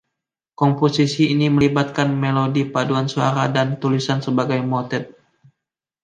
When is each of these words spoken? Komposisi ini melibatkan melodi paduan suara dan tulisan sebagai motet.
Komposisi 0.59 1.23
ini 1.33 1.45
melibatkan 1.55 2.09
melodi 2.23 2.63
paduan 2.73 3.05
suara 3.13 3.45
dan 3.55 3.67
tulisan 3.81 4.17
sebagai 4.27 4.57
motet. 4.71 5.03